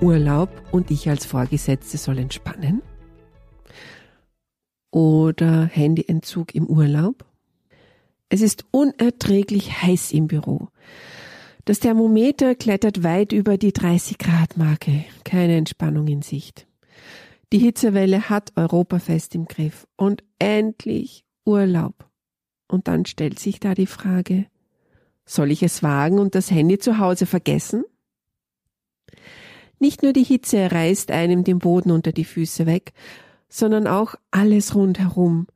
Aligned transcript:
Urlaub 0.00 0.50
und 0.72 0.90
ich 0.90 1.08
als 1.08 1.24
Vorgesetzte 1.24 1.96
soll 1.96 2.18
entspannen? 2.18 2.82
Oder 4.90 5.68
Handyentzug 5.68 6.54
im 6.54 6.66
Urlaub? 6.66 7.24
Es 8.28 8.42
ist 8.42 8.64
unerträglich 8.70 9.82
heiß 9.82 10.12
im 10.12 10.26
Büro. 10.26 10.68
Das 11.64 11.80
Thermometer 11.80 12.54
klettert 12.54 13.02
weit 13.02 13.32
über 13.32 13.56
die 13.56 13.72
30 13.72 14.18
Grad 14.18 14.56
Marke. 14.56 15.04
Keine 15.24 15.56
Entspannung 15.56 16.06
in 16.08 16.22
Sicht. 16.22 16.66
Die 17.52 17.58
Hitzewelle 17.58 18.28
hat 18.28 18.52
Europa 18.56 18.98
fest 18.98 19.34
im 19.34 19.46
Griff. 19.46 19.86
Und 19.96 20.22
endlich 20.38 21.24
Urlaub. 21.44 22.08
Und 22.68 22.88
dann 22.88 23.06
stellt 23.06 23.38
sich 23.38 23.60
da 23.60 23.74
die 23.74 23.86
Frage, 23.86 24.46
soll 25.24 25.50
ich 25.50 25.62
es 25.62 25.82
wagen 25.82 26.18
und 26.18 26.34
das 26.34 26.50
Handy 26.50 26.78
zu 26.78 26.98
Hause 26.98 27.26
vergessen? 27.26 27.84
Nicht 29.78 30.02
nur 30.02 30.12
die 30.12 30.24
Hitze 30.24 30.70
reißt 30.72 31.10
einem 31.10 31.44
den 31.44 31.58
Boden 31.58 31.90
unter 31.90 32.12
die 32.12 32.24
Füße 32.24 32.66
weg, 32.66 32.92
sondern 33.48 33.86
auch 33.86 34.14
alles 34.30 34.74
rundherum. 34.74 35.46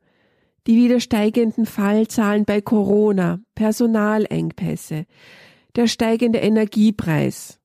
Die 0.67 0.75
wieder 0.75 0.99
steigenden 0.99 1.65
Fallzahlen 1.65 2.45
bei 2.45 2.61
Corona, 2.61 3.39
Personalengpässe, 3.55 5.05
der 5.75 5.87
steigende 5.87 6.39
Energiepreis. 6.39 7.59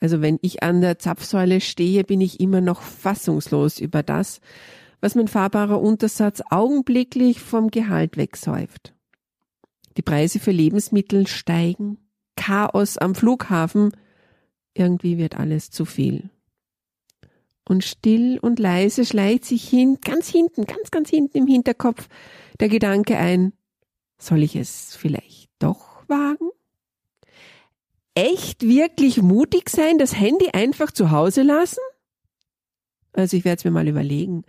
Also 0.00 0.20
wenn 0.20 0.38
ich 0.42 0.62
an 0.62 0.82
der 0.82 0.98
Zapfsäule 0.98 1.62
stehe, 1.62 2.04
bin 2.04 2.20
ich 2.20 2.40
immer 2.40 2.60
noch 2.60 2.82
fassungslos 2.82 3.80
über 3.80 4.02
das, 4.02 4.40
was 5.00 5.14
mein 5.14 5.28
fahrbarer 5.28 5.80
Untersatz 5.80 6.42
augenblicklich 6.50 7.40
vom 7.40 7.70
Gehalt 7.70 8.18
wegsäuft. 8.18 8.94
Die 9.96 10.02
Preise 10.02 10.40
für 10.40 10.50
Lebensmittel 10.50 11.26
steigen, 11.26 11.98
Chaos 12.36 12.98
am 12.98 13.14
Flughafen, 13.14 13.92
irgendwie 14.78 15.18
wird 15.18 15.36
alles 15.36 15.70
zu 15.70 15.84
viel. 15.84 16.30
Und 17.68 17.84
still 17.84 18.38
und 18.40 18.58
leise 18.58 19.04
schleicht 19.04 19.44
sich 19.44 19.68
hin, 19.68 19.98
ganz 20.04 20.28
hinten, 20.28 20.64
ganz, 20.66 20.90
ganz 20.90 21.10
hinten 21.10 21.38
im 21.38 21.46
Hinterkopf 21.46 22.08
der 22.60 22.68
Gedanke 22.68 23.16
ein, 23.16 23.52
soll 24.18 24.42
ich 24.42 24.56
es 24.56 24.94
vielleicht 24.96 25.50
doch 25.58 26.08
wagen? 26.08 26.50
Echt 28.14 28.62
wirklich 28.62 29.20
mutig 29.20 29.68
sein, 29.68 29.98
das 29.98 30.18
Handy 30.18 30.50
einfach 30.52 30.90
zu 30.90 31.10
Hause 31.10 31.42
lassen? 31.42 31.80
Also 33.12 33.36
ich 33.36 33.44
werde 33.44 33.58
es 33.58 33.64
mir 33.64 33.70
mal 33.70 33.88
überlegen. 33.88 34.44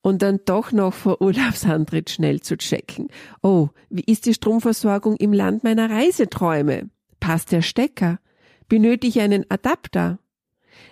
Und 0.00 0.22
dann 0.22 0.40
doch 0.44 0.72
noch 0.72 0.92
vor 0.92 1.20
Urlaubsantritt 1.20 2.10
schnell 2.10 2.40
zu 2.40 2.56
checken. 2.56 3.08
Oh, 3.42 3.68
wie 3.90 4.04
ist 4.04 4.26
die 4.26 4.34
Stromversorgung 4.34 5.16
im 5.16 5.32
Land 5.32 5.64
meiner 5.64 5.88
Reiseträume? 5.88 6.90
Passt 7.20 7.52
der 7.52 7.62
Stecker? 7.62 8.18
Benötige 8.68 9.08
ich 9.08 9.20
einen 9.20 9.50
Adapter? 9.50 10.18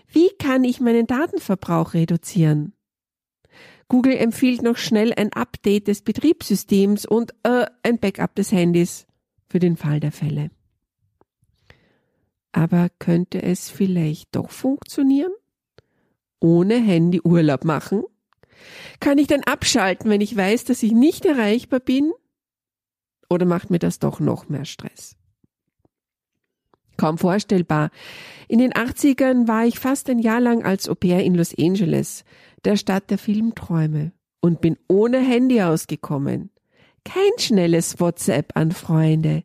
Wie 0.09 0.31
kann 0.39 0.65
ich 0.65 0.81
meinen 0.81 1.07
Datenverbrauch 1.07 1.95
reduzieren? 1.95 2.75
Google 3.89 4.17
empfiehlt 4.17 4.63
noch 4.63 4.77
schnell 4.77 5.13
ein 5.13 5.33
Update 5.33 5.89
des 5.89 6.03
Betriebssystems 6.03 7.05
und 7.05 7.35
äh, 7.43 7.67
ein 7.83 7.99
Backup 7.99 8.35
des 8.35 8.53
Handys 8.53 9.07
für 9.49 9.59
den 9.59 9.77
Fall 9.77 10.01
der 10.01 10.13
Fälle. 10.13 10.51
Aber 12.53 12.89
könnte 12.99 13.43
es 13.43 13.71
vielleicht 13.71 14.35
doch 14.35 14.51
funktionieren? 14.51 15.33
Ohne 16.41 16.77
Handy 16.77 17.21
Urlaub 17.23 17.65
machen? 17.65 18.03
Kann 19.01 19.19
ich 19.19 19.27
dann 19.27 19.43
abschalten, 19.43 20.11
wenn 20.11 20.21
ich 20.21 20.37
weiß, 20.37 20.65
dass 20.65 20.83
ich 20.83 20.93
nicht 20.93 21.25
erreichbar 21.25 21.81
bin? 21.81 22.13
Oder 23.29 23.47
macht 23.47 23.71
mir 23.71 23.79
das 23.79 23.99
doch 23.99 24.21
noch 24.21 24.49
mehr 24.49 24.65
Stress? 24.65 25.17
Kaum 26.97 27.19
vorstellbar. 27.19 27.91
In 28.49 28.59
den 28.59 28.73
80ern 28.73 29.49
war 29.49 29.65
ich 29.65 29.79
fast 29.79 30.09
ein 30.11 30.19
Jahr 30.19 30.41
lang 30.41 30.65
als 30.65 30.89
Au 30.89 30.95
pair 30.95 31.25
in 31.25 31.35
Los 31.35 31.55
Angeles, 31.59 32.25
der 32.65 32.77
Stadt 32.77 33.11
der 33.11 33.19
Filmträume, 33.19 34.13
und 34.41 34.61
bin 34.61 34.77
ohne 34.89 35.19
Handy 35.19 35.63
ausgekommen. 35.63 36.51
Kein 37.05 37.33
schnelles 37.39 37.99
WhatsApp 37.99 38.53
an 38.55 38.71
Freunde, 38.73 39.43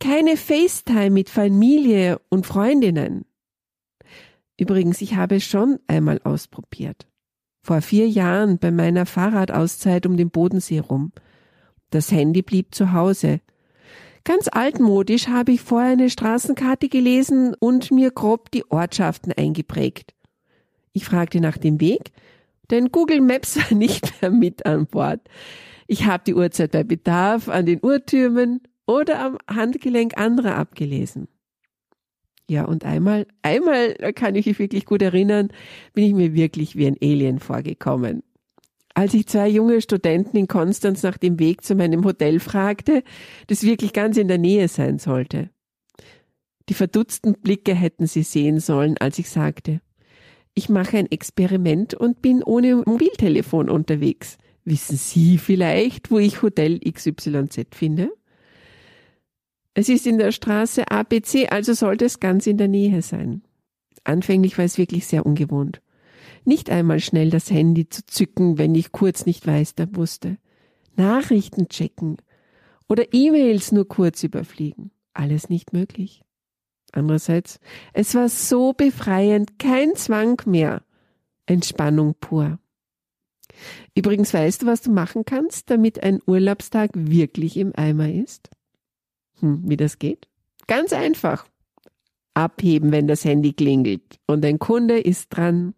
keine 0.00 0.36
FaceTime 0.36 1.10
mit 1.10 1.30
Familie 1.30 2.20
und 2.28 2.46
Freundinnen. 2.46 3.24
Übrigens, 4.58 5.00
ich 5.00 5.16
habe 5.16 5.36
es 5.36 5.44
schon 5.44 5.78
einmal 5.86 6.20
ausprobiert. 6.24 7.06
Vor 7.62 7.80
vier 7.80 8.08
Jahren 8.08 8.58
bei 8.58 8.70
meiner 8.70 9.06
Fahrradauszeit 9.06 10.06
um 10.06 10.16
den 10.16 10.30
Bodensee 10.30 10.80
rum. 10.80 11.12
Das 11.90 12.12
Handy 12.12 12.42
blieb 12.42 12.74
zu 12.74 12.92
Hause. 12.92 13.40
Ganz 14.24 14.48
altmodisch 14.50 15.28
habe 15.28 15.52
ich 15.52 15.60
vorher 15.60 15.92
eine 15.92 16.08
Straßenkarte 16.08 16.88
gelesen 16.88 17.54
und 17.58 17.90
mir 17.90 18.10
grob 18.10 18.50
die 18.50 18.64
Ortschaften 18.70 19.32
eingeprägt. 19.32 20.14
Ich 20.92 21.04
fragte 21.04 21.40
nach 21.40 21.58
dem 21.58 21.78
Weg, 21.78 22.10
denn 22.70 22.90
Google 22.90 23.20
Maps 23.20 23.56
war 23.70 23.76
nicht 23.76 24.22
mehr 24.22 24.30
mit 24.30 24.64
an 24.64 24.86
Bord. 24.86 25.20
Ich 25.86 26.06
habe 26.06 26.24
die 26.26 26.34
Uhrzeit 26.34 26.72
bei 26.72 26.84
Bedarf 26.84 27.48
an 27.50 27.66
den 27.66 27.80
Uhrtürmen 27.82 28.62
oder 28.86 29.20
am 29.20 29.38
Handgelenk 29.46 30.16
anderer 30.16 30.56
abgelesen. 30.56 31.28
Ja, 32.48 32.64
und 32.64 32.84
einmal, 32.84 33.26
einmal 33.42 33.94
kann 34.14 34.34
ich 34.34 34.46
mich 34.46 34.58
wirklich 34.58 34.86
gut 34.86 35.02
erinnern, 35.02 35.48
bin 35.94 36.04
ich 36.04 36.14
mir 36.14 36.34
wirklich 36.34 36.76
wie 36.76 36.86
ein 36.86 36.96
Alien 37.02 37.40
vorgekommen. 37.40 38.22
Als 38.94 39.12
ich 39.12 39.26
zwei 39.26 39.48
junge 39.48 39.80
Studenten 39.80 40.36
in 40.36 40.46
Konstanz 40.46 41.02
nach 41.02 41.18
dem 41.18 41.40
Weg 41.40 41.64
zu 41.64 41.74
meinem 41.74 42.04
Hotel 42.04 42.38
fragte, 42.38 43.02
das 43.48 43.64
wirklich 43.64 43.92
ganz 43.92 44.16
in 44.16 44.28
der 44.28 44.38
Nähe 44.38 44.68
sein 44.68 45.00
sollte. 45.00 45.50
Die 46.68 46.74
verdutzten 46.74 47.34
Blicke 47.34 47.74
hätten 47.74 48.06
sie 48.06 48.22
sehen 48.22 48.60
sollen, 48.60 48.96
als 48.98 49.18
ich 49.18 49.28
sagte, 49.28 49.80
ich 50.54 50.68
mache 50.68 50.96
ein 50.96 51.10
Experiment 51.10 51.94
und 51.94 52.22
bin 52.22 52.44
ohne 52.44 52.76
Mobiltelefon 52.76 53.68
unterwegs. 53.68 54.38
Wissen 54.64 54.96
Sie 54.96 55.36
vielleicht, 55.36 56.12
wo 56.12 56.20
ich 56.20 56.42
Hotel 56.42 56.78
XYZ 56.78 57.74
finde? 57.74 58.12
Es 59.74 59.88
ist 59.88 60.06
in 60.06 60.18
der 60.18 60.30
Straße 60.30 60.88
ABC, 60.88 61.48
also 61.48 61.74
sollte 61.74 62.04
es 62.04 62.20
ganz 62.20 62.46
in 62.46 62.56
der 62.56 62.68
Nähe 62.68 63.02
sein. 63.02 63.42
Anfänglich 64.04 64.56
war 64.56 64.64
es 64.64 64.78
wirklich 64.78 65.06
sehr 65.06 65.26
ungewohnt 65.26 65.82
nicht 66.44 66.70
einmal 66.70 67.00
schnell 67.00 67.30
das 67.30 67.50
Handy 67.50 67.88
zu 67.88 68.04
zücken, 68.06 68.58
wenn 68.58 68.74
ich 68.74 68.92
kurz 68.92 69.26
nicht 69.26 69.46
weiter 69.46 69.88
wusste. 69.92 70.38
Nachrichten 70.96 71.68
checken 71.68 72.16
oder 72.88 73.12
E-Mails 73.12 73.72
nur 73.72 73.88
kurz 73.88 74.22
überfliegen. 74.22 74.90
Alles 75.12 75.48
nicht 75.48 75.72
möglich. 75.72 76.22
Andererseits, 76.92 77.58
es 77.92 78.14
war 78.14 78.28
so 78.28 78.72
befreiend, 78.72 79.58
kein 79.58 79.96
Zwang 79.96 80.40
mehr. 80.46 80.82
Entspannung 81.46 82.14
pur. 82.20 82.58
Übrigens 83.94 84.32
weißt 84.32 84.62
du, 84.62 84.66
was 84.66 84.82
du 84.82 84.90
machen 84.90 85.24
kannst, 85.24 85.70
damit 85.70 86.02
ein 86.02 86.20
Urlaubstag 86.26 86.90
wirklich 86.94 87.56
im 87.56 87.72
Eimer 87.74 88.10
ist? 88.10 88.50
Hm, 89.40 89.62
wie 89.68 89.76
das 89.76 89.98
geht? 89.98 90.28
Ganz 90.66 90.92
einfach. 90.92 91.46
Abheben, 92.34 92.90
wenn 92.90 93.06
das 93.06 93.24
Handy 93.24 93.52
klingelt 93.52 94.18
und 94.26 94.44
ein 94.44 94.58
Kunde 94.58 94.98
ist 94.98 95.28
dran. 95.28 95.74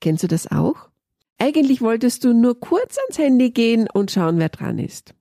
Kennst 0.00 0.22
du 0.22 0.28
das 0.28 0.50
auch? 0.50 0.88
Eigentlich 1.38 1.80
wolltest 1.80 2.24
du 2.24 2.32
nur 2.32 2.58
kurz 2.58 2.98
ans 2.98 3.18
Handy 3.18 3.50
gehen 3.50 3.88
und 3.92 4.10
schauen, 4.10 4.38
wer 4.38 4.48
dran 4.48 4.78
ist. 4.78 5.14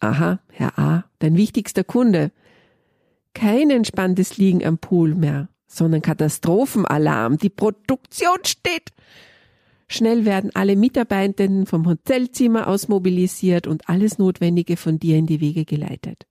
Aha, 0.00 0.40
Herr 0.50 0.78
A., 0.78 1.04
dein 1.18 1.36
wichtigster 1.36 1.84
Kunde. 1.84 2.30
Kein 3.32 3.70
entspanntes 3.70 4.36
Liegen 4.36 4.64
am 4.64 4.78
Pool 4.78 5.14
mehr, 5.14 5.48
sondern 5.66 6.02
Katastrophenalarm. 6.02 7.38
Die 7.38 7.48
Produktion 7.48 8.38
steht. 8.44 8.90
Schnell 9.88 10.24
werden 10.24 10.50
alle 10.54 10.76
Mitarbeitenden 10.76 11.66
vom 11.66 11.86
Hotelzimmer 11.86 12.68
aus 12.68 12.88
mobilisiert 12.88 13.66
und 13.66 13.88
alles 13.88 14.18
Notwendige 14.18 14.76
von 14.76 14.98
dir 14.98 15.16
in 15.16 15.26
die 15.26 15.40
Wege 15.40 15.64
geleitet. 15.64 16.26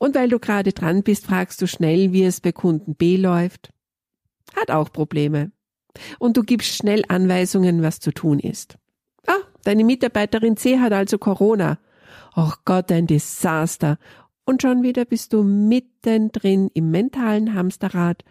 Und 0.00 0.16
weil 0.16 0.28
du 0.28 0.40
gerade 0.40 0.72
dran 0.72 1.02
bist, 1.02 1.26
fragst 1.26 1.62
du 1.62 1.66
schnell, 1.66 2.12
wie 2.12 2.24
es 2.24 2.40
bei 2.40 2.50
Kunden 2.50 2.94
B 2.94 3.16
läuft. 3.16 3.70
Hat 4.56 4.70
auch 4.70 4.92
Probleme 4.92 5.52
und 6.18 6.36
du 6.36 6.42
gibst 6.42 6.74
schnell 6.74 7.04
Anweisungen, 7.08 7.82
was 7.82 8.00
zu 8.00 8.12
tun 8.12 8.38
ist. 8.38 8.78
Ah, 9.26 9.42
deine 9.64 9.84
Mitarbeiterin 9.84 10.56
C 10.56 10.78
hat 10.78 10.92
also 10.92 11.18
Corona. 11.18 11.78
Och 12.36 12.58
Gott, 12.64 12.92
ein 12.92 13.06
Desaster. 13.06 13.98
Und 14.44 14.62
schon 14.62 14.82
wieder 14.82 15.04
bist 15.04 15.32
du 15.32 15.42
mittendrin 15.42 16.70
im 16.72 16.90
mentalen 16.90 17.54
Hamsterrad 17.54 18.24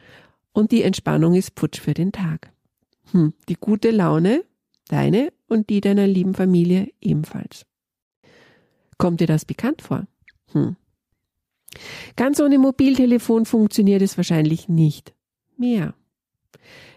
und 0.51 0.71
die 0.71 0.81
Entspannung 0.81 1.35
ist 1.35 1.53
putsch 1.53 1.79
für 1.79 1.93
den 1.93 2.11
Tag. 2.11 2.51
Hm, 3.11 3.33
die 3.47 3.55
gute 3.55 3.91
Laune, 3.91 4.43
deine 4.87 5.31
und 5.47 5.69
die 5.69 5.81
deiner 5.81 6.07
lieben 6.07 6.33
Familie 6.33 6.91
ebenfalls. 6.99 7.65
Kommt 8.97 9.21
dir 9.21 9.27
das 9.27 9.45
bekannt 9.45 9.83
vor? 9.83 10.07
Hm. 10.53 10.75
Ganz 12.15 12.39
ohne 12.39 12.57
Mobiltelefon 12.57 13.45
funktioniert 13.45 14.01
es 14.01 14.17
wahrscheinlich 14.17 14.67
nicht 14.67 15.13
mehr. 15.57 15.93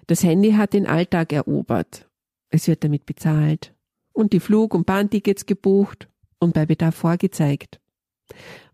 Das 0.06 0.22
Handy 0.22 0.52
hat 0.52 0.72
den 0.72 0.86
Alltag 0.86 1.32
erobert. 1.32 2.08
Es 2.48 2.66
wird 2.66 2.84
damit 2.84 3.06
bezahlt 3.06 3.74
und 4.12 4.32
die 4.32 4.40
Flug- 4.40 4.74
und 4.74 4.86
Bahntickets 4.86 5.46
gebucht 5.46 6.08
und 6.38 6.54
bei 6.54 6.66
Bedarf 6.66 6.96
vorgezeigt. 6.96 7.80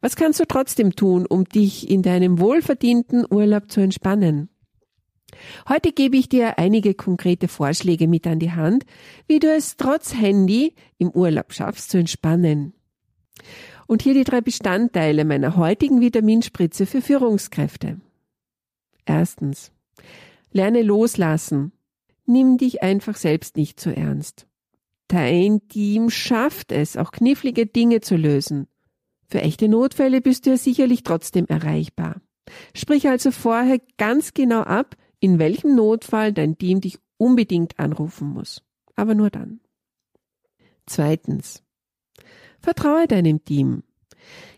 Was 0.00 0.16
kannst 0.16 0.40
du 0.40 0.44
trotzdem 0.44 0.94
tun, 0.94 1.26
um 1.26 1.44
dich 1.44 1.90
in 1.90 2.02
deinem 2.02 2.38
wohlverdienten 2.38 3.26
Urlaub 3.28 3.70
zu 3.70 3.80
entspannen? 3.80 4.48
Heute 5.68 5.92
gebe 5.92 6.16
ich 6.16 6.28
dir 6.28 6.58
einige 6.58 6.94
konkrete 6.94 7.48
Vorschläge 7.48 8.06
mit 8.06 8.26
an 8.26 8.38
die 8.38 8.52
Hand, 8.52 8.84
wie 9.26 9.38
du 9.38 9.52
es 9.52 9.76
trotz 9.76 10.14
Handy 10.14 10.74
im 10.98 11.10
Urlaub 11.10 11.52
schaffst 11.52 11.90
zu 11.90 11.98
entspannen. 11.98 12.72
Und 13.86 14.02
hier 14.02 14.14
die 14.14 14.24
drei 14.24 14.40
Bestandteile 14.40 15.24
meiner 15.24 15.56
heutigen 15.56 16.00
Vitaminspritze 16.00 16.86
für 16.86 17.02
Führungskräfte. 17.02 18.00
Erstens. 19.04 19.72
Lerne 20.56 20.80
loslassen. 20.80 21.72
Nimm 22.24 22.56
dich 22.56 22.82
einfach 22.82 23.16
selbst 23.16 23.58
nicht 23.58 23.78
zu 23.78 23.94
ernst. 23.94 24.46
Dein 25.06 25.68
Team 25.68 26.08
schafft 26.08 26.72
es, 26.72 26.96
auch 26.96 27.12
knifflige 27.12 27.66
Dinge 27.66 28.00
zu 28.00 28.16
lösen. 28.16 28.66
Für 29.28 29.42
echte 29.42 29.68
Notfälle 29.68 30.22
bist 30.22 30.46
du 30.46 30.50
ja 30.50 30.56
sicherlich 30.56 31.02
trotzdem 31.02 31.44
erreichbar. 31.46 32.22
Sprich 32.74 33.06
also 33.06 33.32
vorher 33.32 33.82
ganz 33.98 34.32
genau 34.32 34.62
ab, 34.62 34.96
in 35.20 35.38
welchem 35.38 35.74
Notfall 35.74 36.32
dein 36.32 36.56
Team 36.56 36.80
dich 36.80 36.98
unbedingt 37.18 37.78
anrufen 37.78 38.28
muss. 38.28 38.62
Aber 38.94 39.14
nur 39.14 39.28
dann. 39.28 39.60
Zweitens. 40.86 41.62
Vertraue 42.60 43.06
deinem 43.06 43.44
Team. 43.44 43.82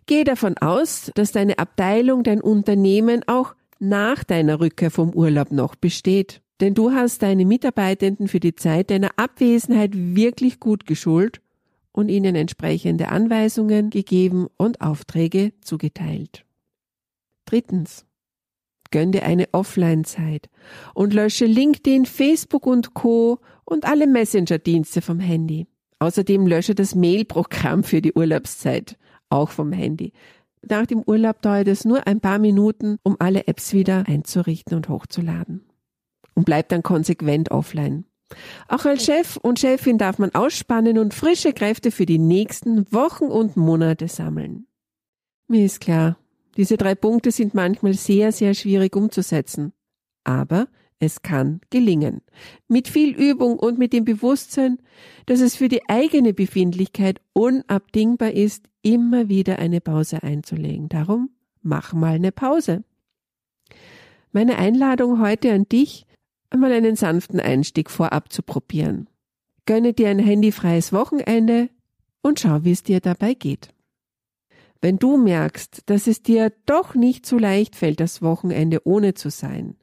Gehe 0.06 0.22
davon 0.22 0.56
aus, 0.58 1.10
dass 1.16 1.32
deine 1.32 1.58
Abteilung, 1.58 2.22
dein 2.22 2.40
Unternehmen 2.40 3.26
auch 3.26 3.56
nach 3.78 4.24
deiner 4.24 4.60
Rückkehr 4.60 4.90
vom 4.90 5.10
Urlaub 5.10 5.52
noch 5.52 5.74
besteht. 5.74 6.42
Denn 6.60 6.74
du 6.74 6.90
hast 6.90 7.22
deine 7.22 7.44
Mitarbeitenden 7.44 8.26
für 8.26 8.40
die 8.40 8.54
Zeit 8.54 8.90
deiner 8.90 9.10
Abwesenheit 9.16 9.92
wirklich 9.94 10.58
gut 10.58 10.86
geschult 10.86 11.40
und 11.92 12.08
ihnen 12.08 12.34
entsprechende 12.34 13.08
Anweisungen 13.08 13.90
gegeben 13.90 14.48
und 14.56 14.80
Aufträge 14.80 15.52
zugeteilt. 15.60 16.44
Drittens. 17.44 18.04
Gönn 18.90 19.12
dir 19.12 19.24
eine 19.24 19.48
Offline-Zeit 19.52 20.48
und 20.94 21.12
lösche 21.12 21.44
LinkedIn, 21.44 22.06
Facebook 22.06 22.66
und 22.66 22.94
Co. 22.94 23.38
und 23.64 23.84
alle 23.84 24.06
Messenger-Dienste 24.06 25.02
vom 25.02 25.20
Handy. 25.20 25.66
Außerdem 25.98 26.46
lösche 26.46 26.74
das 26.74 26.94
Mail-Programm 26.94 27.84
für 27.84 28.00
die 28.00 28.14
Urlaubszeit, 28.14 28.96
auch 29.28 29.50
vom 29.50 29.72
Handy. 29.72 30.12
Nach 30.68 30.86
dem 30.86 31.02
Urlaub 31.02 31.42
dauert 31.42 31.68
es 31.68 31.84
nur 31.84 32.06
ein 32.06 32.20
paar 32.20 32.38
Minuten, 32.38 32.98
um 33.02 33.16
alle 33.18 33.46
Apps 33.46 33.72
wieder 33.72 34.04
einzurichten 34.06 34.76
und 34.76 34.88
hochzuladen. 34.88 35.64
Und 36.34 36.44
bleib 36.44 36.68
dann 36.68 36.82
konsequent 36.82 37.50
offline. 37.50 38.04
Auch 38.68 38.84
als 38.84 39.04
Chef 39.04 39.36
und 39.38 39.58
Chefin 39.58 39.98
darf 39.98 40.18
man 40.18 40.34
ausspannen 40.34 40.98
und 40.98 41.14
frische 41.14 41.52
Kräfte 41.52 41.90
für 41.90 42.06
die 42.06 42.18
nächsten 42.18 42.90
Wochen 42.92 43.24
und 43.24 43.56
Monate 43.56 44.08
sammeln. 44.08 44.66
Mir 45.48 45.64
ist 45.64 45.80
klar, 45.80 46.18
diese 46.56 46.76
drei 46.76 46.94
Punkte 46.94 47.30
sind 47.30 47.54
manchmal 47.54 47.94
sehr, 47.94 48.32
sehr 48.32 48.54
schwierig 48.54 48.94
umzusetzen. 48.96 49.72
Aber 50.24 50.68
es 50.98 51.22
kann 51.22 51.60
gelingen. 51.70 52.20
Mit 52.66 52.88
viel 52.88 53.14
Übung 53.14 53.58
und 53.58 53.78
mit 53.78 53.92
dem 53.92 54.04
Bewusstsein, 54.04 54.78
dass 55.26 55.40
es 55.40 55.56
für 55.56 55.68
die 55.68 55.88
eigene 55.88 56.34
Befindlichkeit 56.34 57.20
unabdingbar 57.32 58.32
ist, 58.32 58.67
immer 58.82 59.28
wieder 59.28 59.58
eine 59.58 59.80
Pause 59.80 60.22
einzulegen. 60.22 60.88
Darum 60.88 61.30
mach 61.62 61.92
mal 61.92 62.14
eine 62.14 62.32
Pause. 62.32 62.84
Meine 64.32 64.58
Einladung 64.58 65.20
heute 65.20 65.52
an 65.52 65.68
dich, 65.68 66.06
einmal 66.50 66.72
einen 66.72 66.96
sanften 66.96 67.40
Einstieg 67.40 67.90
vorab 67.90 68.32
zu 68.32 68.42
probieren. 68.42 69.08
Gönne 69.66 69.92
dir 69.92 70.08
ein 70.08 70.18
handyfreies 70.18 70.92
Wochenende 70.92 71.68
und 72.22 72.40
schau, 72.40 72.64
wie 72.64 72.72
es 72.72 72.82
dir 72.82 73.00
dabei 73.00 73.34
geht. 73.34 73.68
Wenn 74.80 74.98
du 74.98 75.16
merkst, 75.16 75.82
dass 75.86 76.06
es 76.06 76.22
dir 76.22 76.52
doch 76.66 76.94
nicht 76.94 77.26
so 77.26 77.36
leicht 77.36 77.74
fällt, 77.74 78.00
das 78.00 78.22
Wochenende 78.22 78.86
ohne 78.86 79.14
zu 79.14 79.30
sein, 79.30 79.76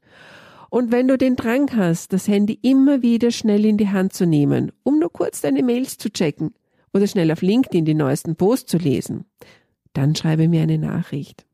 und 0.68 0.90
wenn 0.90 1.06
du 1.06 1.16
den 1.16 1.36
Drang 1.36 1.74
hast, 1.76 2.12
das 2.12 2.26
Handy 2.28 2.58
immer 2.60 3.00
wieder 3.00 3.30
schnell 3.30 3.64
in 3.64 3.76
die 3.76 3.88
Hand 3.88 4.12
zu 4.12 4.26
nehmen, 4.26 4.72
um 4.82 4.98
nur 4.98 5.12
kurz 5.12 5.40
deine 5.40 5.62
Mails 5.62 5.96
zu 5.96 6.10
checken 6.10 6.52
oder 6.92 7.06
schnell 7.06 7.30
auf 7.30 7.42
LinkedIn 7.42 7.84
die 7.84 7.94
neuesten 7.94 8.36
Posts 8.36 8.70
zu 8.70 8.78
lesen, 8.78 9.24
dann 9.92 10.14
schreibe 10.14 10.48
mir 10.48 10.62
eine 10.62 10.78
Nachricht. 10.78 11.46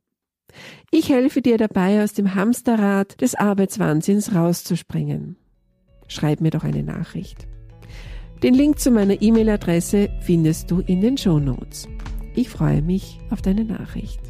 Ich 0.90 1.08
helfe 1.08 1.40
dir 1.40 1.58
dabei, 1.58 2.02
aus 2.02 2.12
dem 2.12 2.34
Hamsterrad 2.34 3.20
des 3.20 3.34
Arbeitswahnsinns 3.34 4.34
rauszuspringen. 4.34 5.36
Schreib 6.08 6.40
mir 6.40 6.50
doch 6.50 6.64
eine 6.64 6.82
Nachricht. 6.82 7.46
Den 8.42 8.54
Link 8.54 8.80
zu 8.80 8.90
meiner 8.90 9.22
E-Mail-Adresse 9.22 10.10
findest 10.20 10.70
du 10.70 10.80
in 10.80 11.00
den 11.00 11.16
Show 11.16 11.38
Notes. 11.38 11.88
Ich 12.34 12.48
freue 12.48 12.82
mich 12.82 13.18
auf 13.30 13.40
deine 13.40 13.64
Nachricht. 13.64 14.20